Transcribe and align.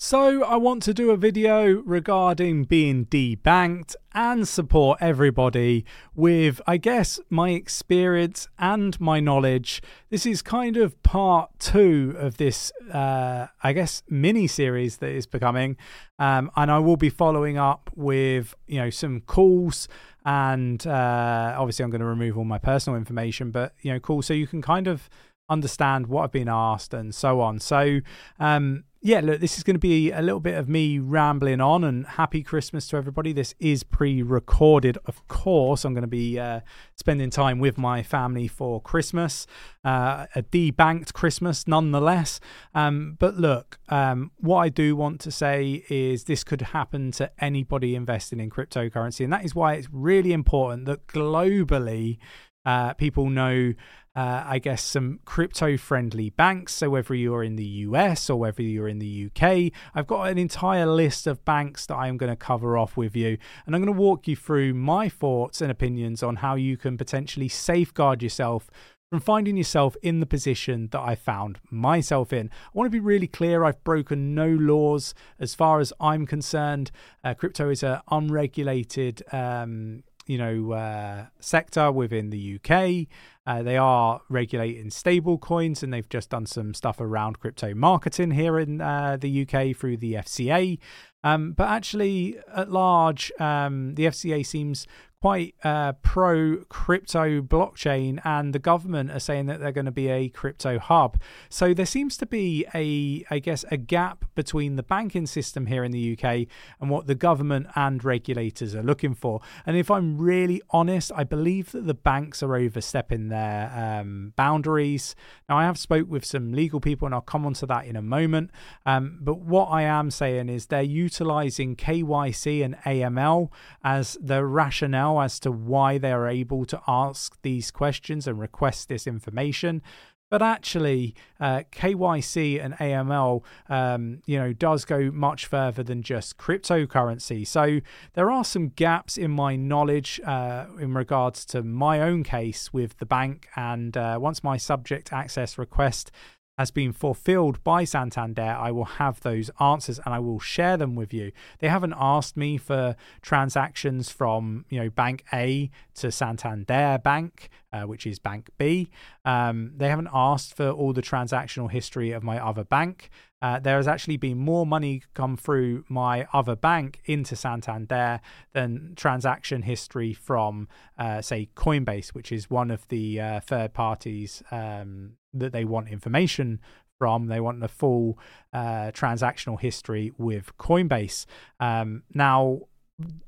So, 0.00 0.44
I 0.44 0.54
want 0.54 0.84
to 0.84 0.94
do 0.94 1.10
a 1.10 1.16
video 1.16 1.82
regarding 1.84 2.66
being 2.66 3.06
debanked 3.06 3.96
and 4.14 4.46
support 4.46 4.98
everybody 5.00 5.84
with, 6.14 6.60
I 6.68 6.76
guess, 6.76 7.18
my 7.30 7.50
experience 7.50 8.46
and 8.60 8.98
my 9.00 9.18
knowledge. 9.18 9.82
This 10.08 10.24
is 10.24 10.40
kind 10.40 10.76
of 10.76 11.02
part 11.02 11.50
two 11.58 12.14
of 12.16 12.36
this, 12.36 12.70
uh, 12.92 13.48
I 13.60 13.72
guess, 13.72 14.04
mini 14.08 14.46
series 14.46 14.98
that 14.98 15.10
is 15.10 15.26
becoming. 15.26 15.76
Um, 16.20 16.52
and 16.54 16.70
I 16.70 16.78
will 16.78 16.96
be 16.96 17.10
following 17.10 17.58
up 17.58 17.90
with, 17.96 18.54
you 18.68 18.78
know, 18.78 18.90
some 18.90 19.22
calls 19.22 19.88
and 20.24 20.86
uh, 20.86 21.56
obviously 21.58 21.82
I'm 21.82 21.90
going 21.90 22.02
to 22.02 22.06
remove 22.06 22.38
all 22.38 22.44
my 22.44 22.58
personal 22.58 22.96
information, 22.96 23.50
but, 23.50 23.74
you 23.80 23.92
know, 23.92 23.98
cool. 23.98 24.22
So 24.22 24.32
you 24.32 24.46
can 24.46 24.62
kind 24.62 24.86
of 24.86 25.10
understand 25.48 26.06
what 26.06 26.24
I've 26.24 26.32
been 26.32 26.48
asked 26.48 26.94
and 26.94 27.14
so 27.14 27.40
on. 27.40 27.58
So, 27.58 28.00
um, 28.38 28.84
yeah, 29.00 29.20
look, 29.20 29.40
this 29.40 29.56
is 29.56 29.62
going 29.62 29.76
to 29.76 29.80
be 29.80 30.10
a 30.10 30.20
little 30.20 30.40
bit 30.40 30.58
of 30.58 30.68
me 30.68 30.98
rambling 30.98 31.60
on 31.60 31.84
and 31.84 32.04
happy 32.04 32.42
Christmas 32.42 32.88
to 32.88 32.96
everybody. 32.96 33.32
This 33.32 33.54
is 33.60 33.84
pre 33.84 34.22
recorded, 34.22 34.98
of 35.06 35.26
course. 35.28 35.84
I'm 35.84 35.94
going 35.94 36.02
to 36.02 36.08
be 36.08 36.36
uh, 36.38 36.60
spending 36.96 37.30
time 37.30 37.60
with 37.60 37.78
my 37.78 38.02
family 38.02 38.48
for 38.48 38.82
Christmas, 38.82 39.46
uh, 39.84 40.26
a 40.34 40.42
debanked 40.42 41.12
Christmas 41.12 41.68
nonetheless. 41.68 42.40
Um, 42.74 43.16
but 43.20 43.36
look, 43.36 43.78
um, 43.88 44.32
what 44.38 44.58
I 44.58 44.68
do 44.68 44.96
want 44.96 45.20
to 45.20 45.30
say 45.30 45.84
is 45.88 46.24
this 46.24 46.42
could 46.42 46.62
happen 46.62 47.12
to 47.12 47.30
anybody 47.38 47.94
investing 47.94 48.40
in 48.40 48.50
cryptocurrency. 48.50 49.22
And 49.22 49.32
that 49.32 49.44
is 49.44 49.54
why 49.54 49.74
it's 49.74 49.88
really 49.92 50.32
important 50.32 50.86
that 50.86 51.06
globally 51.06 52.18
uh, 52.68 52.92
people 52.94 53.30
know 53.30 53.72
uh, 54.16 54.42
I 54.48 54.58
guess, 54.58 54.82
some 54.82 55.20
crypto 55.24 55.76
friendly 55.76 56.30
banks. 56.30 56.74
So, 56.74 56.90
whether 56.90 57.14
you're 57.14 57.44
in 57.44 57.54
the 57.54 57.64
US 57.86 58.28
or 58.28 58.36
whether 58.36 58.62
you're 58.62 58.88
in 58.88 58.98
the 58.98 59.30
UK, 59.30 59.70
I've 59.94 60.08
got 60.08 60.24
an 60.24 60.38
entire 60.38 60.86
list 60.86 61.28
of 61.28 61.44
banks 61.44 61.86
that 61.86 61.94
I'm 61.94 62.16
going 62.16 62.32
to 62.32 62.36
cover 62.36 62.76
off 62.76 62.96
with 62.96 63.14
you. 63.14 63.38
And 63.64 63.76
I'm 63.76 63.80
going 63.80 63.94
to 63.94 64.00
walk 64.00 64.26
you 64.26 64.34
through 64.34 64.74
my 64.74 65.08
thoughts 65.08 65.60
and 65.60 65.70
opinions 65.70 66.24
on 66.24 66.36
how 66.36 66.56
you 66.56 66.76
can 66.76 66.96
potentially 66.96 67.46
safeguard 67.46 68.20
yourself 68.20 68.68
from 69.08 69.20
finding 69.20 69.56
yourself 69.56 69.96
in 70.02 70.18
the 70.18 70.26
position 70.26 70.88
that 70.90 71.00
I 71.00 71.14
found 71.14 71.60
myself 71.70 72.32
in. 72.32 72.50
I 72.50 72.70
want 72.74 72.86
to 72.86 72.90
be 72.90 72.98
really 72.98 73.28
clear 73.28 73.64
I've 73.64 73.84
broken 73.84 74.34
no 74.34 74.48
laws 74.48 75.14
as 75.38 75.54
far 75.54 75.78
as 75.78 75.92
I'm 76.00 76.26
concerned. 76.26 76.90
Uh, 77.22 77.34
crypto 77.34 77.70
is 77.70 77.84
an 77.84 78.00
unregulated. 78.10 79.22
Um, 79.32 80.02
you 80.28 80.38
know, 80.38 80.72
uh, 80.72 81.26
sector 81.40 81.90
within 81.90 82.30
the 82.30 82.60
UK. 82.60 83.08
Uh, 83.46 83.62
they 83.62 83.78
are 83.78 84.20
regulating 84.28 84.90
stable 84.90 85.38
coins 85.38 85.82
and 85.82 85.92
they've 85.92 86.08
just 86.10 86.28
done 86.28 86.44
some 86.44 86.74
stuff 86.74 87.00
around 87.00 87.40
crypto 87.40 87.74
marketing 87.74 88.32
here 88.32 88.58
in 88.58 88.82
uh, 88.82 89.16
the 89.18 89.42
UK 89.42 89.74
through 89.74 89.96
the 89.96 90.12
FCA. 90.12 90.78
Um, 91.24 91.52
but 91.52 91.68
actually, 91.68 92.36
at 92.54 92.70
large, 92.70 93.32
um, 93.40 93.94
the 93.94 94.04
FCA 94.04 94.44
seems 94.44 94.86
quite 95.20 95.54
uh, 95.64 95.92
pro 95.94 96.58
crypto 96.68 97.40
blockchain, 97.40 98.20
and 98.24 98.54
the 98.54 98.58
government 98.58 99.10
are 99.10 99.18
saying 99.18 99.46
that 99.46 99.58
they're 99.58 99.72
going 99.72 99.84
to 99.84 99.90
be 99.90 100.08
a 100.08 100.28
crypto 100.28 100.78
hub. 100.78 101.20
So 101.48 101.74
there 101.74 101.86
seems 101.86 102.16
to 102.18 102.26
be 102.26 102.64
a, 102.72 103.24
I 103.30 103.40
guess, 103.40 103.64
a 103.70 103.76
gap 103.76 104.24
between 104.36 104.76
the 104.76 104.84
banking 104.84 105.26
system 105.26 105.66
here 105.66 105.82
in 105.82 105.90
the 105.90 106.12
UK 106.12 106.46
and 106.80 106.88
what 106.88 107.08
the 107.08 107.16
government 107.16 107.66
and 107.74 108.04
regulators 108.04 108.76
are 108.76 108.82
looking 108.82 109.14
for. 109.14 109.40
And 109.66 109.76
if 109.76 109.90
I'm 109.90 110.18
really 110.18 110.62
honest, 110.70 111.10
I 111.14 111.24
believe 111.24 111.72
that 111.72 111.86
the 111.86 111.94
banks 111.94 112.42
are 112.42 112.54
overstepping 112.54 113.28
their 113.28 113.72
um, 113.74 114.34
boundaries. 114.36 115.16
Now, 115.48 115.58
I 115.58 115.64
have 115.64 115.78
spoke 115.78 116.08
with 116.08 116.24
some 116.24 116.52
legal 116.52 116.78
people, 116.78 117.06
and 117.06 117.14
I'll 117.14 117.20
come 117.20 117.44
on 117.44 117.54
to 117.54 117.66
that 117.66 117.86
in 117.86 117.96
a 117.96 118.02
moment. 118.02 118.52
Um, 118.86 119.18
but 119.20 119.40
what 119.40 119.66
I 119.66 119.82
am 119.82 120.12
saying 120.12 120.48
is 120.48 120.66
they're 120.66 120.82
utilizing 120.82 121.74
KYC 121.74 122.64
and 122.64 122.76
AML 122.82 123.50
as 123.82 124.16
the 124.20 124.44
rationale 124.44 125.07
now 125.08 125.20
as 125.20 125.40
to 125.40 125.50
why 125.50 125.98
they're 125.98 126.28
able 126.28 126.64
to 126.66 126.80
ask 126.86 127.40
these 127.42 127.70
questions 127.70 128.26
and 128.26 128.38
request 128.38 128.88
this 128.88 129.06
information. 129.06 129.82
But 130.30 130.42
actually, 130.42 131.14
uh, 131.40 131.62
KYC 131.72 132.62
and 132.62 132.74
AML, 132.74 133.42
um, 133.70 134.20
you 134.26 134.38
know, 134.38 134.52
does 134.52 134.84
go 134.84 135.10
much 135.10 135.46
further 135.46 135.82
than 135.82 136.02
just 136.02 136.36
cryptocurrency. 136.36 137.46
So 137.46 137.80
there 138.12 138.30
are 138.30 138.44
some 138.44 138.68
gaps 138.68 139.16
in 139.16 139.30
my 139.30 139.56
knowledge 139.56 140.20
uh, 140.26 140.66
in 140.78 140.92
regards 140.92 141.46
to 141.46 141.62
my 141.62 142.02
own 142.02 142.24
case 142.24 142.74
with 142.74 142.98
the 142.98 143.06
bank. 143.06 143.48
And 143.56 143.96
uh, 143.96 144.18
once 144.20 144.44
my 144.44 144.58
subject 144.58 145.14
access 145.14 145.56
request 145.56 146.10
has 146.58 146.72
been 146.72 146.92
fulfilled 146.92 147.62
by 147.62 147.84
Santander, 147.84 148.42
I 148.58 148.72
will 148.72 148.84
have 148.84 149.20
those 149.20 149.48
answers 149.60 150.00
and 150.04 150.12
I 150.12 150.18
will 150.18 150.40
share 150.40 150.76
them 150.76 150.96
with 150.96 151.14
you. 151.14 151.30
They 151.60 151.68
haven't 151.68 151.94
asked 151.96 152.36
me 152.36 152.58
for 152.58 152.96
transactions 153.22 154.10
from 154.10 154.64
you 154.68 154.80
know 154.80 154.90
Bank 154.90 155.24
A 155.32 155.70
to 155.94 156.10
Santander 156.10 157.00
Bank, 157.02 157.48
uh, 157.72 157.82
which 157.82 158.06
is 158.06 158.18
Bank 158.18 158.50
B. 158.58 158.90
Um, 159.24 159.72
they 159.76 159.88
haven't 159.88 160.08
asked 160.12 160.54
for 160.56 160.70
all 160.70 160.92
the 160.92 161.02
transactional 161.02 161.70
history 161.70 162.10
of 162.10 162.24
my 162.24 162.44
other 162.44 162.64
bank. 162.64 163.08
Uh, 163.40 163.58
there 163.58 163.76
has 163.76 163.86
actually 163.86 164.16
been 164.16 164.38
more 164.38 164.66
money 164.66 165.02
come 165.14 165.36
through 165.36 165.84
my 165.88 166.26
other 166.32 166.56
bank 166.56 167.00
into 167.04 167.36
Santander 167.36 168.20
than 168.52 168.94
transaction 168.96 169.62
history 169.62 170.12
from, 170.12 170.68
uh, 170.98 171.22
say, 171.22 171.48
Coinbase, 171.54 172.08
which 172.08 172.32
is 172.32 172.50
one 172.50 172.70
of 172.70 172.86
the 172.88 173.20
uh, 173.20 173.40
third 173.40 173.74
parties 173.74 174.42
um, 174.50 175.12
that 175.32 175.52
they 175.52 175.64
want 175.64 175.88
information 175.88 176.60
from. 176.98 177.28
They 177.28 177.40
want 177.40 177.60
the 177.60 177.68
full 177.68 178.18
uh, 178.52 178.90
transactional 178.92 179.60
history 179.60 180.12
with 180.18 180.56
Coinbase. 180.58 181.26
Um, 181.60 182.02
now, 182.12 182.62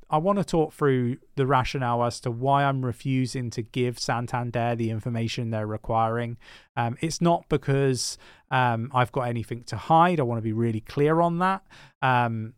I 0.08 0.18
want 0.18 0.38
to 0.38 0.44
talk 0.44 0.72
through 0.72 1.18
the 1.36 1.46
rationale 1.46 2.02
as 2.02 2.18
to 2.20 2.30
why 2.30 2.64
I'm 2.64 2.84
refusing 2.84 3.50
to 3.50 3.62
give 3.62 3.98
Santander 3.98 4.74
the 4.74 4.90
information 4.90 5.50
they're 5.50 5.66
requiring. 5.66 6.36
Um, 6.76 6.96
it's 7.00 7.20
not 7.20 7.48
because 7.48 8.18
um, 8.50 8.90
I've 8.92 9.12
got 9.12 9.22
anything 9.22 9.62
to 9.64 9.76
hide. 9.76 10.18
I 10.18 10.24
want 10.24 10.38
to 10.38 10.42
be 10.42 10.52
really 10.52 10.80
clear 10.80 11.20
on 11.20 11.38
that. 11.38 11.62
Um, 12.02 12.54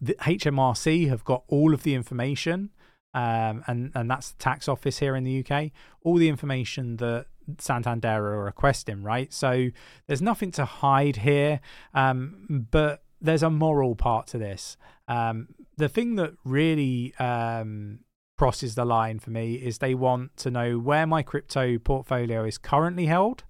the 0.00 0.14
HMRC 0.14 1.08
have 1.08 1.24
got 1.24 1.42
all 1.48 1.74
of 1.74 1.82
the 1.82 1.94
information, 1.94 2.70
um, 3.14 3.64
and 3.66 3.92
and 3.94 4.10
that's 4.10 4.30
the 4.30 4.38
tax 4.38 4.68
office 4.68 4.98
here 4.98 5.16
in 5.16 5.24
the 5.24 5.44
UK. 5.44 5.70
All 6.02 6.16
the 6.16 6.28
information 6.28 6.96
that 6.96 7.26
Santander 7.58 8.08
are 8.08 8.44
requesting, 8.44 9.02
right? 9.02 9.32
So 9.32 9.68
there's 10.06 10.22
nothing 10.22 10.50
to 10.52 10.64
hide 10.64 11.16
here, 11.16 11.60
um, 11.94 12.66
but 12.70 13.04
there's 13.20 13.42
a 13.42 13.50
moral 13.50 13.94
part 13.94 14.26
to 14.28 14.38
this. 14.38 14.76
Um, 15.08 15.48
the 15.76 15.88
thing 15.88 16.16
that 16.16 16.34
really 16.44 17.14
um, 17.18 18.00
crosses 18.38 18.74
the 18.74 18.84
line 18.84 19.18
for 19.18 19.30
me 19.30 19.54
is 19.54 19.78
they 19.78 19.94
want 19.94 20.36
to 20.38 20.50
know 20.50 20.78
where 20.78 21.06
my 21.06 21.22
crypto 21.22 21.78
portfolio 21.78 22.44
is 22.44 22.58
currently 22.58 23.06
held 23.06 23.44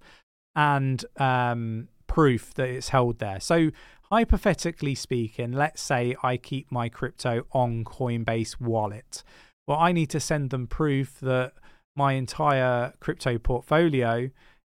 and 0.55 1.03
um, 1.17 1.87
proof 2.07 2.53
that 2.53 2.69
it's 2.69 2.89
held 2.89 3.19
there. 3.19 3.39
So, 3.39 3.71
hypothetically 4.11 4.93
speaking, 4.93 5.51
let's 5.51 5.81
say 5.81 6.15
I 6.21 6.37
keep 6.37 6.71
my 6.71 6.89
crypto 6.89 7.47
on 7.51 7.83
Coinbase 7.83 8.61
wallet. 8.61 9.23
Well, 9.67 9.79
I 9.79 9.91
need 9.91 10.11
to 10.11 10.19
send 10.19 10.51
them 10.51 10.67
proof 10.67 11.19
that 11.21 11.53
my 11.95 12.13
entire 12.13 12.93
crypto 12.99 13.37
portfolio 13.39 14.29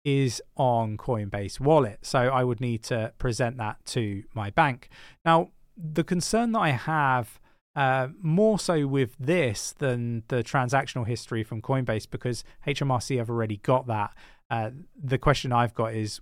is 0.04 0.42
on 0.56 0.96
Coinbase 0.96 1.60
wallet. 1.60 2.00
So 2.02 2.18
I 2.18 2.42
would 2.42 2.60
need 2.60 2.82
to 2.84 3.12
present 3.18 3.56
that 3.58 3.84
to 3.86 4.24
my 4.34 4.50
bank. 4.50 4.88
Now, 5.24 5.50
the 5.78 6.04
concern 6.04 6.52
that 6.52 6.60
I 6.60 6.70
have 6.70 7.40
uh, 7.76 8.08
more 8.20 8.58
so 8.58 8.86
with 8.86 9.14
this 9.20 9.72
than 9.78 10.24
the 10.28 10.42
transactional 10.42 11.06
history 11.06 11.44
from 11.44 11.62
Coinbase 11.62 12.10
because 12.10 12.42
HMRC 12.66 13.18
have 13.18 13.30
already 13.30 13.58
got 13.58 13.86
that. 13.86 14.10
Uh, 14.50 14.70
the 15.00 15.18
question 15.18 15.52
I've 15.52 15.74
got 15.74 15.94
is 15.94 16.20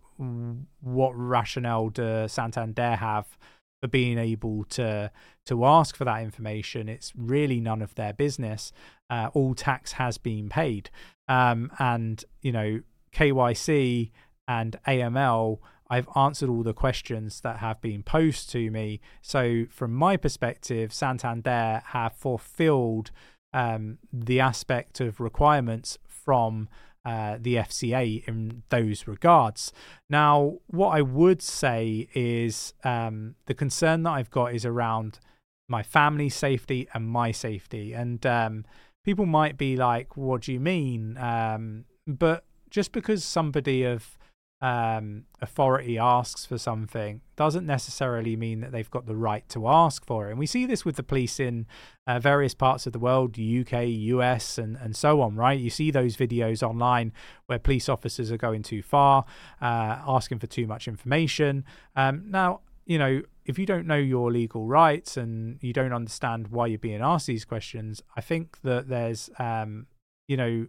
what 0.81 1.13
rationale 1.13 1.89
do 1.89 2.27
Santander 2.29 2.97
have 2.97 3.39
for 3.81 3.89
being 3.89 4.19
able 4.19 4.65
to 4.65 5.11
to 5.47 5.65
ask 5.65 5.97
for 5.97 6.05
that 6.05 6.23
information? 6.23 6.89
It's 6.89 7.13
really 7.17 7.61
none 7.61 7.81
of 7.81 7.95
their 7.95 8.13
business. 8.13 8.73
Uh, 9.09 9.31
all 9.33 9.55
tax 9.55 9.93
has 9.93 10.19
been 10.19 10.49
paid, 10.49 10.91
um, 11.29 11.71
and 11.79 12.25
you 12.43 12.53
know 12.53 12.81
KYC 13.15 14.11
and 14.49 14.77
AML 14.87 15.59
I've 15.89 16.09
answered 16.17 16.49
all 16.49 16.63
the 16.63 16.75
questions 16.75 17.41
that 17.43 17.59
have 17.59 17.81
been 17.81 18.03
posed 18.03 18.51
to 18.51 18.71
me. 18.71 19.01
So, 19.23 19.67
from 19.71 19.95
my 19.95 20.17
perspective, 20.17 20.93
Santander 20.93 21.83
have 21.87 22.15
fulfilled 22.15 23.11
um, 23.53 23.99
the 24.13 24.41
aspect 24.41 25.01
of 25.01 25.21
requirements 25.21 25.99
from 26.07 26.69
uh, 27.05 27.39
the 27.41 27.55
FCA 27.55 28.27
in 28.27 28.65
those 28.69 29.07
regards. 29.07 29.73
Now, 30.11 30.59
what 30.67 30.89
I 30.89 31.03
would 31.03 31.41
say 31.41 32.09
is 32.15 32.75
um, 32.83 33.37
the 33.47 33.55
concern 33.55 34.03
that 34.03 34.11
I've 34.11 34.31
got 34.31 34.53
is 34.53 34.67
around 34.67 35.21
my 35.69 35.83
family 35.83 36.29
safety 36.29 36.89
and 36.95 37.09
my 37.09 37.31
safety. 37.31 37.93
And 37.93 38.27
um, 38.27 38.65
people 39.05 39.25
might 39.25 39.57
be 39.57 39.77
like, 39.77 40.17
what 40.17 40.43
do 40.43 40.53
you 40.53 40.61
mean? 40.61 41.17
Um, 41.17 41.85
but 42.07 42.45
just 42.71 42.93
because 42.93 43.25
somebody 43.25 43.85
of 43.85 44.19
um, 44.63 45.25
authority 45.43 45.99
asks 45.99 46.47
for 46.47 46.57
something 46.57 47.21
doesn't 47.37 47.67
necessarily 47.67 48.37
mean 48.37 48.61
that 48.61 48.73
they've 48.73 48.91
got 48.91 49.07
the 49.07 49.15
right 49.15 49.47
to 49.51 49.69
ask 49.69 50.07
for 50.07 50.29
it. 50.29 50.31
And 50.31 50.39
we 50.39 50.47
see 50.47 50.65
this 50.65 50.85
with 50.85 50.97
the 50.97 51.03
police 51.03 51.39
in 51.39 51.67
uh, 52.07 52.19
various 52.19 52.55
parts 52.55 52.87
of 52.87 52.95
the 52.95 52.99
world, 52.99 53.39
UK, 53.39 53.85
US, 53.87 54.57
and, 54.57 54.77
and 54.77 54.97
so 54.97 55.21
on, 55.21 55.37
right? 55.37 55.59
You 55.59 55.69
see 55.69 55.91
those 55.91 56.17
videos 56.17 56.63
online 56.63 57.13
where 57.47 57.59
police 57.59 57.89
officers 57.89 58.33
are 58.33 58.39
going 58.39 58.63
too 58.63 58.83
far, 58.83 59.27
uh, 59.61 59.99
asking 60.07 60.39
for 60.39 60.47
too 60.47 60.67
much 60.67 60.89
information. 60.89 61.65
Um, 61.95 62.25
now, 62.31 62.61
you 62.87 62.99
know, 62.99 63.23
if 63.45 63.59
you 63.59 63.67
don't 63.67 63.87
know 63.87 63.97
your 63.97 64.33
legal 64.33 64.67
rights 64.67 65.19
and 65.19 65.59
you 65.61 65.75
don't 65.75 65.93
understand 65.93 66.49
why 66.49 66.69
you're 66.69 66.79
being 66.79 67.03
asked 67.03 67.27
these 67.27 67.45
questions, 67.45 68.03
I 68.17 68.23
think 68.23 68.63
that 68.63 68.89
there's, 68.89 69.29
um, 69.39 69.87
you 70.29 70.37
know, 70.39 70.67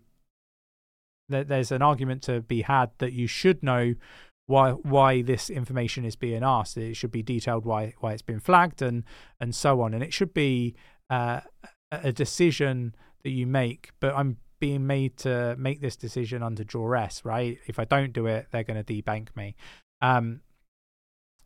there's 1.30 1.72
an 1.72 1.82
argument 1.82 2.22
to 2.24 2.42
be 2.42 2.62
had 2.62 2.92
that 3.00 3.14
you 3.14 3.28
should 3.28 3.64
know 3.64 3.94
why 4.46 4.72
why 4.72 5.22
this 5.22 5.50
information 5.50 6.06
is 6.06 6.16
being 6.16 6.44
asked. 6.44 6.78
It 6.78 6.96
should 6.96 7.12
be 7.12 7.22
detailed 7.24 7.66
why 7.66 7.94
why 8.00 8.14
it's 8.14 8.22
been 8.22 8.40
flagged 8.40 8.82
and 8.82 9.04
and 9.40 9.54
so 9.54 9.82
on. 9.82 9.94
And 9.94 10.04
it 10.04 10.14
should 10.14 10.34
be 10.34 10.76
uh, 11.10 11.42
a 11.92 12.12
decision 12.12 12.96
that 13.24 13.32
you 13.32 13.46
make. 13.46 13.92
But 14.00 14.16
I'm 14.16 14.38
being 14.60 14.88
made 14.88 15.18
to 15.18 15.56
make 15.58 15.82
this 15.82 15.96
decision 15.96 16.42
under 16.42 16.64
duress, 16.64 17.24
right? 17.24 17.60
If 17.68 17.78
I 17.78 17.86
don't 17.86 18.14
do 18.14 18.26
it, 18.26 18.48
they're 18.52 18.64
going 18.64 18.84
to 18.84 18.94
debank 18.94 19.36
me. 19.36 19.56
Um, 20.02 20.42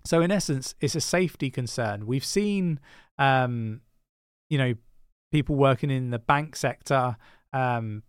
so 0.05 0.21
in 0.21 0.31
essence, 0.31 0.75
it's 0.79 0.95
a 0.95 1.01
safety 1.01 1.49
concern. 1.49 2.05
We've 2.05 2.25
seen, 2.25 2.79
um, 3.17 3.81
you 4.49 4.57
know, 4.57 4.73
people 5.31 5.55
working 5.55 5.91
in 5.91 6.09
the 6.09 6.19
bank 6.19 6.55
sector, 6.55 7.17
um, 7.53 8.03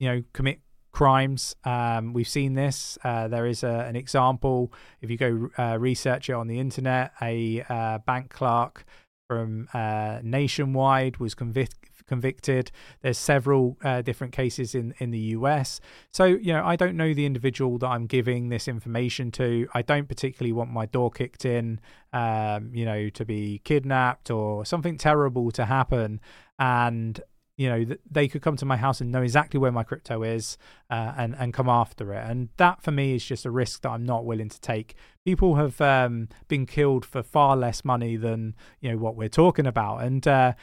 you 0.00 0.08
know, 0.08 0.22
commit 0.32 0.60
crimes. 0.94 1.56
Um, 1.64 2.12
we've 2.12 2.28
seen 2.28 2.54
this. 2.54 2.96
Uh, 3.02 3.26
there 3.28 3.46
is 3.46 3.64
a, 3.64 3.84
an 3.88 3.96
example. 3.96 4.72
If 5.02 5.10
you 5.10 5.18
go 5.18 5.48
uh, 5.58 5.76
research 5.78 6.30
it 6.30 6.34
on 6.34 6.46
the 6.46 6.60
internet, 6.60 7.12
a 7.20 7.64
uh, 7.68 7.98
bank 7.98 8.30
clerk 8.30 8.84
from 9.28 9.68
uh, 9.74 10.20
Nationwide 10.22 11.16
was 11.16 11.34
convic- 11.34 11.90
convicted. 12.06 12.70
There's 13.02 13.18
several 13.18 13.76
uh, 13.82 14.02
different 14.02 14.32
cases 14.32 14.74
in 14.74 14.94
in 14.98 15.10
the 15.10 15.18
US. 15.38 15.80
So 16.12 16.26
you 16.26 16.52
know, 16.52 16.64
I 16.64 16.76
don't 16.76 16.96
know 16.96 17.12
the 17.12 17.26
individual 17.26 17.76
that 17.78 17.88
I'm 17.88 18.06
giving 18.06 18.48
this 18.50 18.68
information 18.68 19.32
to. 19.32 19.66
I 19.74 19.82
don't 19.82 20.08
particularly 20.08 20.52
want 20.52 20.70
my 20.70 20.86
door 20.86 21.10
kicked 21.10 21.44
in. 21.44 21.80
Um, 22.12 22.70
you 22.72 22.84
know, 22.84 23.08
to 23.08 23.24
be 23.24 23.60
kidnapped 23.64 24.30
or 24.30 24.64
something 24.64 24.96
terrible 24.96 25.50
to 25.52 25.64
happen. 25.64 26.20
And 26.60 27.20
you 27.56 27.68
know 27.68 27.96
they 28.10 28.26
could 28.26 28.42
come 28.42 28.56
to 28.56 28.64
my 28.64 28.76
house 28.76 29.00
and 29.00 29.12
know 29.12 29.22
exactly 29.22 29.58
where 29.60 29.70
my 29.70 29.84
crypto 29.84 30.22
is 30.22 30.58
uh, 30.90 31.12
and 31.16 31.34
and 31.38 31.54
come 31.54 31.68
after 31.68 32.12
it. 32.12 32.24
And 32.28 32.48
that 32.56 32.82
for 32.82 32.90
me 32.90 33.14
is 33.14 33.24
just 33.24 33.46
a 33.46 33.50
risk 33.50 33.82
that 33.82 33.90
i'm 33.90 34.04
not 34.04 34.24
willing 34.24 34.48
to 34.48 34.60
take. 34.60 34.94
People 35.24 35.54
have 35.56 35.80
um, 35.80 36.28
been 36.48 36.66
killed 36.66 37.04
for 37.04 37.22
far 37.22 37.56
less 37.56 37.84
money 37.84 38.16
than 38.16 38.54
you 38.80 38.90
know 38.90 38.98
what 38.98 39.16
we're 39.16 39.28
talking 39.28 39.66
about. 39.66 39.98
And 39.98 40.26
uh, 40.26 40.54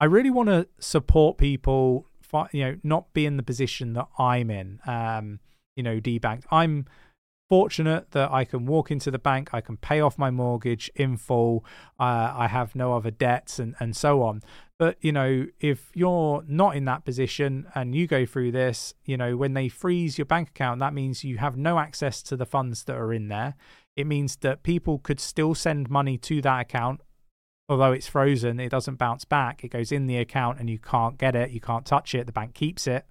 i 0.00 0.04
really 0.04 0.30
want 0.30 0.48
to 0.48 0.68
support 0.78 1.38
people 1.38 2.06
you 2.52 2.64
know 2.64 2.76
not 2.82 3.12
be 3.12 3.26
in 3.26 3.36
the 3.36 3.42
position 3.42 3.92
that 3.94 4.08
i'm 4.18 4.50
in. 4.50 4.80
Um, 4.86 5.40
you 5.76 5.82
know 5.82 5.98
debanked 6.00 6.44
i'm 6.50 6.86
fortunate 7.48 8.10
that 8.12 8.30
I 8.32 8.44
can 8.44 8.66
walk 8.66 8.90
into 8.90 9.10
the 9.10 9.18
bank, 9.18 9.50
I 9.52 9.60
can 9.60 9.76
pay 9.76 10.00
off 10.00 10.18
my 10.18 10.30
mortgage 10.30 10.90
in 10.94 11.16
full, 11.16 11.64
uh, 12.00 12.32
I 12.34 12.48
have 12.48 12.74
no 12.74 12.94
other 12.96 13.10
debts, 13.10 13.58
and, 13.58 13.74
and 13.78 13.94
so 13.94 14.22
on. 14.22 14.42
But, 14.78 14.96
you 15.00 15.12
know, 15.12 15.46
if 15.60 15.90
you're 15.94 16.42
not 16.48 16.74
in 16.74 16.84
that 16.86 17.04
position 17.04 17.66
and 17.76 17.94
you 17.94 18.08
go 18.08 18.26
through 18.26 18.50
this, 18.52 18.94
you 19.04 19.16
know, 19.16 19.36
when 19.36 19.54
they 19.54 19.68
freeze 19.68 20.18
your 20.18 20.24
bank 20.24 20.48
account, 20.48 20.80
that 20.80 20.92
means 20.92 21.22
you 21.22 21.38
have 21.38 21.56
no 21.56 21.78
access 21.78 22.22
to 22.24 22.36
the 22.36 22.46
funds 22.46 22.84
that 22.84 22.96
are 22.96 23.12
in 23.12 23.28
there. 23.28 23.54
It 23.96 24.06
means 24.06 24.36
that 24.36 24.64
people 24.64 24.98
could 24.98 25.20
still 25.20 25.54
send 25.54 25.88
money 25.88 26.18
to 26.18 26.42
that 26.42 26.62
account. 26.62 27.00
Although 27.68 27.92
it's 27.92 28.08
frozen, 28.08 28.58
it 28.58 28.68
doesn't 28.68 28.98
bounce 28.98 29.24
back. 29.24 29.64
It 29.64 29.68
goes 29.68 29.92
in 29.92 30.06
the 30.06 30.18
account 30.18 30.58
and 30.58 30.68
you 30.68 30.78
can't 30.78 31.16
get 31.18 31.36
it. 31.36 31.50
You 31.50 31.60
can't 31.60 31.86
touch 31.86 32.14
it. 32.14 32.26
The 32.26 32.32
bank 32.32 32.52
keeps 32.54 32.86
it. 32.86 33.06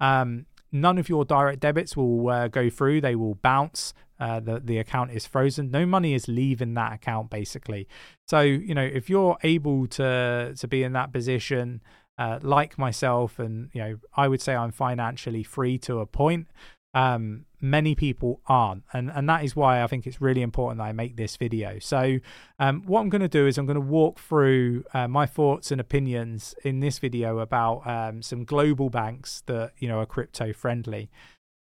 Um, 0.00 0.44
none 0.70 0.98
of 0.98 1.08
your 1.08 1.24
direct 1.24 1.60
debits 1.60 1.96
will 1.96 2.28
uh, 2.28 2.48
go 2.48 2.68
through. 2.68 3.00
They 3.00 3.16
will 3.16 3.36
bounce. 3.36 3.94
Uh, 4.20 4.40
the 4.40 4.60
the 4.60 4.78
account 4.78 5.12
is 5.12 5.26
frozen. 5.26 5.70
No 5.70 5.86
money 5.86 6.14
is 6.14 6.26
leaving 6.28 6.74
that 6.74 6.92
account 6.92 7.30
basically. 7.30 7.86
So 8.26 8.40
you 8.40 8.74
know 8.74 8.82
if 8.82 9.08
you're 9.08 9.38
able 9.42 9.86
to 9.88 10.54
to 10.56 10.68
be 10.68 10.82
in 10.82 10.92
that 10.92 11.12
position, 11.12 11.80
uh, 12.18 12.38
like 12.42 12.76
myself, 12.78 13.38
and 13.38 13.70
you 13.72 13.80
know 13.80 13.98
I 14.16 14.28
would 14.28 14.42
say 14.42 14.54
I'm 14.54 14.72
financially 14.72 15.42
free 15.44 15.78
to 15.78 16.00
a 16.00 16.06
point. 16.06 16.48
Um, 16.94 17.44
many 17.60 17.94
people 17.94 18.40
aren't, 18.46 18.82
and 18.92 19.10
and 19.14 19.28
that 19.28 19.44
is 19.44 19.54
why 19.54 19.82
I 19.82 19.86
think 19.86 20.06
it's 20.06 20.20
really 20.20 20.42
important 20.42 20.78
that 20.78 20.84
I 20.84 20.92
make 20.92 21.16
this 21.16 21.36
video. 21.36 21.78
So 21.78 22.18
um, 22.58 22.82
what 22.86 23.00
I'm 23.00 23.08
going 23.08 23.22
to 23.22 23.28
do 23.28 23.46
is 23.46 23.56
I'm 23.56 23.66
going 23.66 23.76
to 23.76 23.80
walk 23.80 24.18
through 24.18 24.84
uh, 24.94 25.06
my 25.06 25.26
thoughts 25.26 25.70
and 25.70 25.80
opinions 25.80 26.56
in 26.64 26.80
this 26.80 26.98
video 26.98 27.38
about 27.38 27.86
um, 27.86 28.22
some 28.22 28.44
global 28.44 28.90
banks 28.90 29.42
that 29.46 29.72
you 29.78 29.86
know 29.86 30.00
are 30.00 30.06
crypto 30.06 30.52
friendly. 30.52 31.08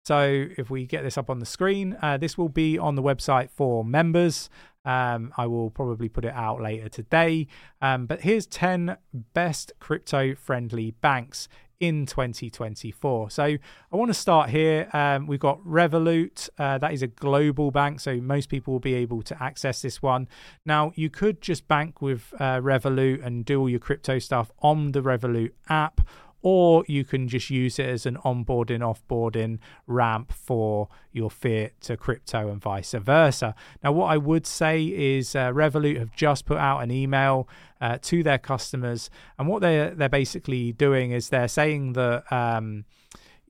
So 0.04 0.48
if 0.58 0.70
we 0.70 0.86
get 0.86 1.04
this 1.04 1.18
up 1.18 1.30
on 1.30 1.40
the 1.40 1.46
screen, 1.46 1.98
uh, 2.02 2.18
this 2.18 2.38
will 2.38 2.50
be 2.50 2.78
on 2.78 2.96
the 2.96 3.04
website 3.04 3.50
for 3.52 3.86
members. 3.86 4.50
Um, 4.84 5.32
I 5.38 5.46
will 5.46 5.70
probably 5.70 6.10
put 6.10 6.26
it 6.26 6.34
out 6.34 6.62
later 6.62 6.90
today. 6.90 7.48
Um, 7.82 8.08
but 8.08 8.22
here's 8.22 8.48
10 8.48 8.98
best 9.34 9.74
crypto 9.80 10.34
friendly 10.34 10.92
banks 10.92 11.48
in 11.80 12.06
2024. 12.06 13.32
So 13.32 13.44
I 13.44 13.60
want 13.92 14.10
to 14.10 14.14
start 14.14 14.52
here. 14.52 14.88
Um, 14.94 15.28
we've 15.28 15.40
got 15.40 15.60
Revolut. 15.66 16.48
Uh, 16.58 16.78
that 16.78 16.94
is 16.94 17.02
a 17.02 17.08
global 17.08 17.72
bank, 17.72 18.00
so 18.00 18.22
most 18.22 18.50
people 18.50 18.72
will 18.72 18.80
be 18.80 18.94
able 18.94 19.24
to 19.24 19.44
access 19.44 19.82
this 19.82 20.02
one. 20.02 20.28
Now, 20.66 20.94
you 20.96 21.10
could 21.10 21.42
just 21.42 21.68
bank 21.68 22.02
with 22.02 22.34
uh, 22.40 22.60
Revolut 22.60 23.26
and 23.26 23.44
do 23.44 23.60
all 23.60 23.70
your 23.70 23.80
crypto 23.80 24.20
stuff 24.20 24.52
on 24.60 24.92
the 24.92 25.02
Revolut 25.02 25.52
app 25.70 26.02
or 26.42 26.84
you 26.88 27.04
can 27.04 27.28
just 27.28 27.50
use 27.50 27.80
it 27.80 27.88
as 27.88 28.06
an 28.06 28.18
onboarding 28.26 28.80
offboarding 28.80 29.60
ramp 29.88 30.32
for 30.32 30.88
your 31.12 31.30
fiat 31.30 31.80
to 31.82 31.96
crypto 31.98 32.50
and 32.50 32.62
vice 32.62 32.94
versa. 32.94 33.54
Now 33.84 33.92
what 33.92 34.08
i 34.08 34.18
would 34.18 34.46
say 34.46 34.84
is 34.84 35.36
uh, 35.36 35.52
revolut 35.52 35.98
have 35.98 36.16
just 36.16 36.46
put 36.46 36.58
out 36.58 36.80
an 36.80 36.92
email 36.92 37.48
uh, 37.80 37.98
to 38.02 38.24
their 38.24 38.38
customers 38.38 39.10
and 39.38 39.48
what 39.48 39.62
they're 39.62 39.92
they're 39.92 40.10
basically 40.10 40.72
doing 40.72 41.12
is 41.12 41.30
they're 41.30 41.48
saying 41.48 41.94
that 41.94 42.32
um, 42.32 42.86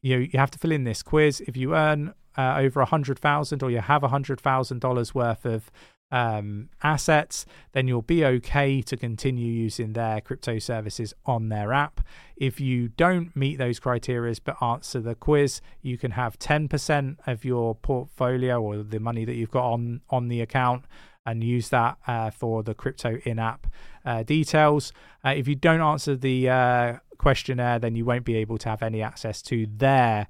you 0.02 0.16
know, 0.18 0.28
you 0.32 0.40
have 0.40 0.52
to 0.52 0.60
fill 0.60 0.72
in 0.72 0.84
this 0.84 1.04
quiz. 1.04 1.42
If 1.42 1.56
you 1.56 1.76
earn 1.76 2.14
uh, 2.38 2.56
over 2.58 2.82
a 2.82 2.86
hundred 2.86 3.20
thousand 3.20 3.62
or 3.64 3.70
you 3.70 3.80
have 3.80 4.04
a 4.04 4.08
hundred 4.08 4.40
thousand 4.40 4.82
dollars 4.82 5.14
worth 5.14 5.46
of 5.46 5.72
um, 6.12 6.69
assets, 6.84 7.46
then 7.72 7.88
you'll 7.88 8.02
be 8.02 8.25
okay 8.25 8.81
to 8.81 8.98
continue 8.98 9.52
using 9.52 9.94
their 9.94 10.21
crypto 10.21 10.59
services 10.59 11.14
on 11.26 11.50
their 11.50 11.71
app. 11.74 12.02
If 12.35 12.59
you 12.59 12.90
don't 12.90 13.35
meet 13.35 13.57
those 13.57 13.80
criteria 13.80 14.35
but 14.44 14.62
answer 14.62 15.00
the 15.00 15.16
quiz, 15.16 15.62
you 15.81 15.97
can 15.97 16.12
have 16.12 16.38
10% 16.40 17.18
of 17.28 17.45
your 17.45 17.76
portfolio 17.76 18.62
or 18.62 18.83
the 18.83 19.00
money 19.00 19.26
that 19.26 19.35
you've 19.35 19.52
got 19.52 19.71
on, 19.71 20.02
on 20.09 20.28
the 20.28 20.42
account 20.42 20.85
and 21.26 21.44
use 21.44 21.69
that 21.69 21.97
uh, 22.07 22.31
for 22.31 22.64
the 22.64 22.74
crypto 22.74 23.19
in 23.26 23.40
app 23.40 23.68
uh, 24.06 24.24
details. 24.24 24.92
Uh, 25.24 25.30
if 25.30 25.47
you 25.47 25.56
don't 25.56 25.81
answer 25.81 26.16
the 26.16 26.50
uh, 26.50 26.94
questionnaire, 27.18 27.80
then 27.80 27.95
you 27.95 28.04
won't 28.06 28.26
be 28.26 28.35
able 28.35 28.57
to 28.57 28.69
have 28.69 28.81
any 28.81 29.02
access 29.02 29.42
to 29.44 29.68
their 29.78 30.28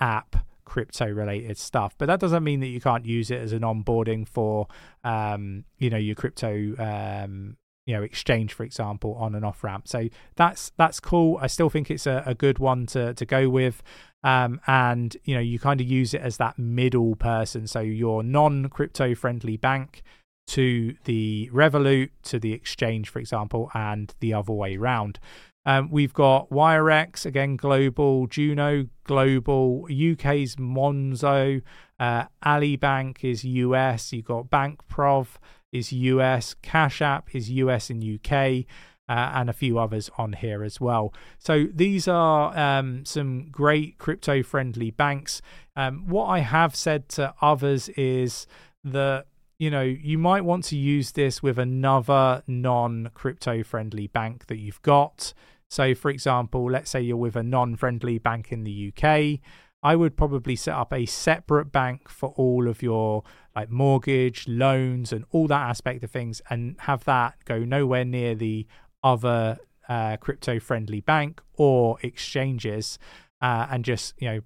app 0.00 0.46
crypto 0.70 1.06
related 1.08 1.58
stuff. 1.58 1.96
But 1.98 2.06
that 2.06 2.20
doesn't 2.20 2.44
mean 2.44 2.60
that 2.60 2.68
you 2.68 2.80
can't 2.80 3.04
use 3.04 3.32
it 3.32 3.40
as 3.40 3.52
an 3.52 3.62
onboarding 3.62 4.26
for, 4.26 4.68
um, 5.02 5.64
you 5.78 5.90
know, 5.90 5.96
your 5.96 6.14
crypto, 6.14 6.76
um, 6.78 7.56
you 7.86 7.96
know, 7.96 8.04
exchange, 8.04 8.52
for 8.52 8.62
example, 8.62 9.16
on 9.18 9.34
and 9.34 9.44
off 9.44 9.64
ramp. 9.64 9.88
So 9.88 10.08
that's 10.36 10.70
that's 10.76 11.00
cool. 11.00 11.38
I 11.42 11.48
still 11.48 11.70
think 11.70 11.90
it's 11.90 12.06
a, 12.06 12.22
a 12.24 12.34
good 12.36 12.60
one 12.60 12.86
to 12.86 13.12
to 13.14 13.26
go 13.26 13.48
with. 13.48 13.82
Um, 14.22 14.60
and 14.68 15.16
you 15.24 15.34
know, 15.34 15.40
you 15.40 15.58
kind 15.58 15.80
of 15.80 15.88
use 15.88 16.14
it 16.14 16.20
as 16.20 16.36
that 16.36 16.56
middle 16.56 17.16
person. 17.16 17.66
So 17.66 17.80
your 17.80 18.22
non 18.22 18.68
crypto 18.68 19.16
friendly 19.16 19.56
bank 19.56 20.02
to 20.48 20.94
the 21.04 21.50
Revolut 21.52 22.10
to 22.24 22.38
the 22.38 22.52
exchange, 22.52 23.08
for 23.08 23.18
example, 23.18 23.70
and 23.74 24.14
the 24.20 24.34
other 24.34 24.52
way 24.52 24.76
around. 24.76 25.18
Um, 25.66 25.90
we've 25.90 26.14
got 26.14 26.48
WireX, 26.50 27.26
again, 27.26 27.56
global, 27.56 28.26
Juno, 28.26 28.86
global, 29.04 29.84
UK's 29.84 30.56
Monzo, 30.56 31.62
uh, 31.98 32.24
Ally 32.42 32.76
Bank 32.76 33.22
is 33.22 33.44
US, 33.44 34.12
you've 34.12 34.24
got 34.24 34.50
BankProv 34.50 35.28
is 35.70 35.92
US, 35.92 36.54
Cash 36.62 37.02
App 37.02 37.34
is 37.34 37.50
US 37.50 37.90
and 37.90 38.02
UK, 38.02 38.64
uh, 39.08 39.32
and 39.34 39.50
a 39.50 39.52
few 39.52 39.78
others 39.78 40.08
on 40.16 40.32
here 40.32 40.64
as 40.64 40.80
well. 40.80 41.12
So 41.38 41.66
these 41.74 42.08
are 42.08 42.56
um, 42.56 43.04
some 43.04 43.50
great 43.50 43.98
crypto 43.98 44.42
friendly 44.42 44.90
banks. 44.90 45.42
Um, 45.76 46.08
what 46.08 46.26
I 46.26 46.38
have 46.38 46.74
said 46.74 47.08
to 47.10 47.34
others 47.42 47.88
is 47.90 48.46
that 48.84 49.26
you 49.60 49.70
know, 49.70 49.82
you 49.82 50.16
might 50.16 50.42
want 50.42 50.64
to 50.64 50.76
use 50.76 51.12
this 51.12 51.42
with 51.42 51.58
another 51.58 52.42
non 52.46 53.10
crypto 53.12 53.62
friendly 53.62 54.06
bank 54.06 54.46
that 54.46 54.56
you've 54.56 54.80
got. 54.80 55.34
So, 55.68 55.94
for 55.94 56.10
example, 56.10 56.70
let's 56.70 56.88
say 56.88 57.02
you're 57.02 57.18
with 57.18 57.36
a 57.36 57.42
non 57.42 57.76
friendly 57.76 58.16
bank 58.18 58.52
in 58.52 58.64
the 58.64 58.90
UK. 58.90 59.38
I 59.82 59.96
would 59.96 60.16
probably 60.16 60.56
set 60.56 60.74
up 60.74 60.94
a 60.94 61.04
separate 61.04 61.72
bank 61.72 62.08
for 62.08 62.30
all 62.36 62.68
of 62.68 62.82
your 62.82 63.22
like 63.54 63.70
mortgage, 63.70 64.48
loans, 64.48 65.12
and 65.12 65.26
all 65.30 65.46
that 65.48 65.68
aspect 65.68 66.02
of 66.04 66.10
things, 66.10 66.40
and 66.48 66.76
have 66.80 67.04
that 67.04 67.34
go 67.44 67.58
nowhere 67.58 68.06
near 68.06 68.34
the 68.34 68.66
other 69.04 69.58
uh, 69.90 70.16
crypto 70.16 70.58
friendly 70.58 71.02
bank 71.02 71.42
or 71.58 71.98
exchanges, 72.02 72.98
uh, 73.42 73.66
and 73.70 73.84
just 73.84 74.14
you 74.16 74.26
know 74.26 74.40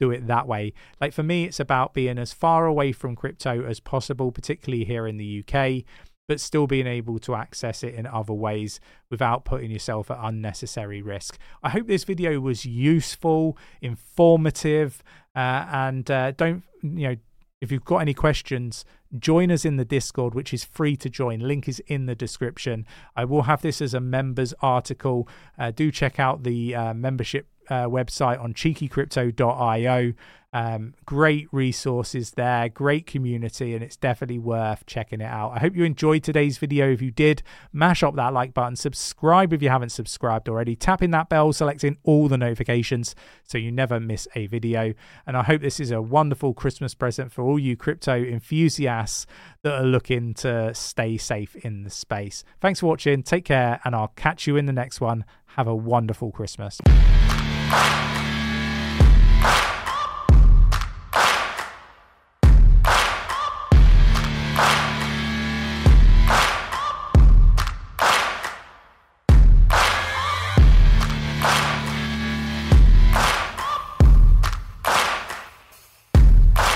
do 0.00 0.10
it 0.10 0.26
that 0.26 0.46
way. 0.46 0.72
Like 1.00 1.12
for 1.12 1.22
me, 1.22 1.44
it's 1.44 1.60
about 1.60 1.94
being 1.94 2.18
as 2.18 2.32
far 2.32 2.66
away 2.66 2.92
from 2.92 3.16
crypto 3.16 3.64
as 3.64 3.80
possible, 3.80 4.32
particularly 4.32 4.84
here 4.84 5.06
in 5.06 5.16
the 5.16 5.44
UK 5.46 5.84
but 6.28 6.40
still 6.40 6.66
being 6.66 6.86
able 6.86 7.18
to 7.20 7.34
access 7.34 7.82
it 7.82 7.94
in 7.94 8.06
other 8.06 8.32
ways 8.32 8.80
without 9.10 9.44
putting 9.44 9.70
yourself 9.70 10.10
at 10.10 10.18
unnecessary 10.20 11.00
risk. 11.00 11.38
I 11.62 11.70
hope 11.70 11.86
this 11.86 12.04
video 12.04 12.40
was 12.40 12.64
useful, 12.64 13.56
informative, 13.80 15.02
uh, 15.34 15.66
and 15.70 16.10
uh, 16.10 16.32
don't, 16.32 16.64
you 16.82 17.08
know, 17.08 17.16
if 17.60 17.72
you've 17.72 17.84
got 17.84 17.98
any 17.98 18.12
questions, 18.12 18.84
join 19.18 19.50
us 19.50 19.64
in 19.64 19.76
the 19.76 19.84
Discord, 19.84 20.34
which 20.34 20.52
is 20.52 20.64
free 20.64 20.96
to 20.96 21.08
join. 21.08 21.40
Link 21.40 21.68
is 21.68 21.80
in 21.86 22.06
the 22.06 22.14
description. 22.14 22.86
I 23.14 23.24
will 23.24 23.42
have 23.42 23.62
this 23.62 23.80
as 23.80 23.94
a 23.94 24.00
members 24.00 24.52
article. 24.60 25.28
Uh, 25.58 25.70
do 25.70 25.90
check 25.90 26.20
out 26.20 26.42
the 26.42 26.74
uh, 26.74 26.94
membership 26.94 27.46
uh, 27.70 27.86
website 27.86 28.42
on 28.42 28.54
cheekycrypto.io. 28.54 30.12
Um, 30.56 30.94
great 31.04 31.48
resources 31.52 32.30
there, 32.30 32.70
great 32.70 33.06
community, 33.06 33.74
and 33.74 33.84
it's 33.84 33.98
definitely 33.98 34.38
worth 34.38 34.86
checking 34.86 35.20
it 35.20 35.26
out. 35.26 35.50
I 35.50 35.58
hope 35.58 35.76
you 35.76 35.84
enjoyed 35.84 36.22
today's 36.22 36.56
video. 36.56 36.90
If 36.90 37.02
you 37.02 37.10
did, 37.10 37.42
mash 37.74 38.02
up 38.02 38.16
that 38.16 38.32
like 38.32 38.54
button, 38.54 38.74
subscribe 38.74 39.52
if 39.52 39.60
you 39.60 39.68
haven't 39.68 39.90
subscribed 39.90 40.48
already, 40.48 40.74
tapping 40.74 41.10
that 41.10 41.28
bell, 41.28 41.52
selecting 41.52 41.98
all 42.04 42.26
the 42.28 42.38
notifications 42.38 43.14
so 43.44 43.58
you 43.58 43.70
never 43.70 44.00
miss 44.00 44.26
a 44.34 44.46
video. 44.46 44.94
And 45.26 45.36
I 45.36 45.42
hope 45.42 45.60
this 45.60 45.78
is 45.78 45.90
a 45.90 46.00
wonderful 46.00 46.54
Christmas 46.54 46.94
present 46.94 47.32
for 47.32 47.44
all 47.44 47.58
you 47.58 47.76
crypto 47.76 48.16
enthusiasts 48.16 49.26
that 49.60 49.74
are 49.74 49.86
looking 49.86 50.32
to 50.36 50.72
stay 50.72 51.18
safe 51.18 51.54
in 51.56 51.82
the 51.82 51.90
space. 51.90 52.44
Thanks 52.62 52.80
for 52.80 52.86
watching, 52.86 53.22
take 53.22 53.44
care, 53.44 53.78
and 53.84 53.94
I'll 53.94 54.14
catch 54.16 54.46
you 54.46 54.56
in 54.56 54.64
the 54.64 54.72
next 54.72 55.02
one. 55.02 55.26
Have 55.48 55.66
a 55.66 55.76
wonderful 55.76 56.32
Christmas. 56.32 56.80